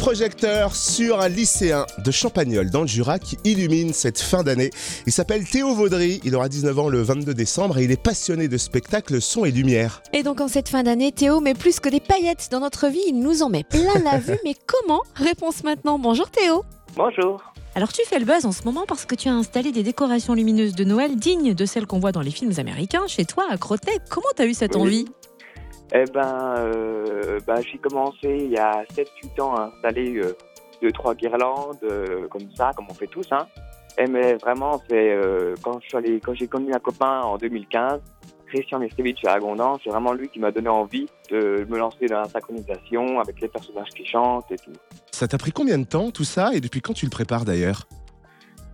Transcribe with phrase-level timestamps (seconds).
[0.00, 4.70] projecteur sur un lycéen de Champagnol dans le Jura qui illumine cette fin d'année.
[5.06, 8.48] Il s'appelle Théo Vaudry, il aura 19 ans le 22 décembre et il est passionné
[8.48, 10.02] de spectacle son et lumière.
[10.14, 13.02] Et donc en cette fin d'année, Théo met plus que des paillettes dans notre vie,
[13.08, 14.38] il nous en met plein la vue.
[14.42, 15.02] Mais comment?
[15.16, 15.98] Réponse maintenant.
[15.98, 16.64] Bonjour Théo.
[16.96, 17.42] Bonjour.
[17.74, 20.32] Alors tu fais le buzz en ce moment parce que tu as installé des décorations
[20.32, 23.58] lumineuses de Noël dignes de celles qu'on voit dans les films américains chez toi à
[23.58, 23.98] Crotenay.
[24.08, 24.80] Comment t'as eu cette Oui.
[24.80, 25.04] envie?
[25.92, 30.36] Eh ben, euh, ben, j'ai commencé il y a 7-8 ans à installer euh,
[30.82, 33.26] deux, trois guirlandes euh, comme ça, comme on fait tous.
[33.32, 33.46] Hein.
[33.98, 37.36] Et mais vraiment, c'est euh, quand je suis allé- quand j'ai connu un copain en
[37.38, 38.00] 2015,
[38.46, 42.20] Christian Estevich à Agondan, c'est vraiment lui qui m'a donné envie de me lancer dans
[42.20, 44.72] la synchronisation avec les personnages qui chantent et tout.
[45.10, 46.50] Ça t'a pris combien de temps tout ça?
[46.54, 47.86] Et depuis quand tu le prépares d'ailleurs?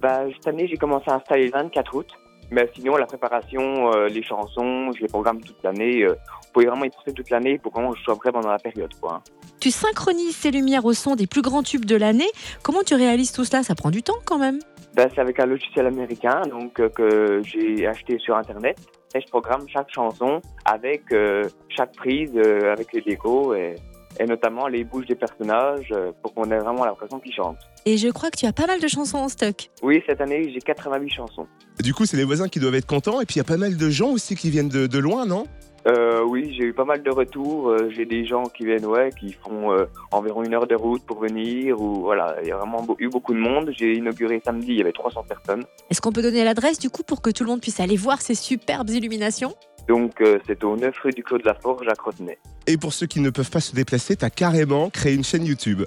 [0.00, 2.06] Ben, cette année, j'ai commencé à installer le 24 août.
[2.50, 6.02] Mais sinon, la préparation, euh, les chansons, je les programme toute l'année.
[6.02, 8.58] Euh, vous pouvez vraiment y penser toute l'année pour que je sois prêt pendant la
[8.58, 8.92] période.
[9.00, 9.22] Quoi.
[9.60, 12.28] Tu synchronises ces lumières au son des plus grands tubes de l'année.
[12.62, 13.62] Comment tu réalises tout cela?
[13.62, 14.60] Ça prend du temps quand même.
[14.94, 18.78] Ben, c'est avec un logiciel américain donc euh, que j'ai acheté sur Internet.
[19.14, 23.76] Et je programme chaque chanson avec euh, chaque prise, euh, avec les décos et,
[24.18, 27.58] et notamment les bouches des personnages euh, pour qu'on ait vraiment l'impression qu'ils chantent.
[27.86, 29.70] Et je crois que tu as pas mal de chansons en stock.
[29.82, 31.46] Oui, cette année, j'ai 88 chansons.
[31.80, 33.56] Du coup, c'est les voisins qui doivent être contents et puis il y a pas
[33.56, 35.44] mal de gens aussi qui viennent de, de loin, non?
[35.86, 37.70] Euh, oui, j'ai eu pas mal de retours.
[37.70, 41.02] Euh, j'ai des gens qui viennent, ouais, qui font euh, environ une heure de route
[41.06, 41.80] pour venir.
[41.80, 43.72] Ou voilà, il y a vraiment eu beaucoup de monde.
[43.76, 45.64] J'ai inauguré samedi, il y avait 300 personnes.
[45.90, 48.20] Est-ce qu'on peut donner l'adresse du coup pour que tout le monde puisse aller voir
[48.20, 49.54] ces superbes illuminations?
[49.88, 52.38] Donc euh, c'est au 9 rue du Clos de la Forge à Crotenay.
[52.66, 55.84] Et pour ceux qui ne peuvent pas se déplacer, t'as carrément créé une chaîne YouTube.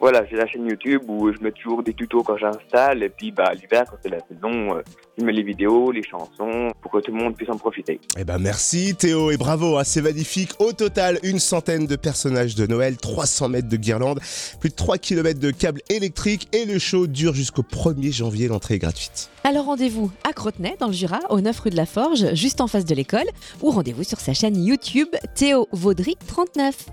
[0.00, 3.02] Voilà, j'ai la chaîne YouTube où je mets toujours des tutos quand j'installe.
[3.02, 4.82] Et puis bah, l'hiver, quand c'est la saison, euh,
[5.18, 8.00] je mets les vidéos, les chansons pour que tout le monde puisse en profiter.
[8.16, 10.52] Eh ben merci Théo et bravo, hein, c'est magnifique.
[10.60, 14.20] Au total, une centaine de personnages de Noël, 300 mètres de guirlandes,
[14.60, 18.74] plus de 3 km de câbles électriques et le show dure jusqu'au 1er janvier, l'entrée
[18.74, 19.30] est gratuite.
[19.42, 22.68] Alors rendez-vous à Crotenay, dans le Jura, au 9 rue de la Forge, juste en
[22.68, 23.26] face de l'école,
[23.62, 26.86] ou rendez-vous sur sa chaîne YouTube Théo Vaudry 39.